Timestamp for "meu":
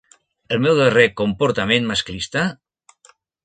0.63-0.79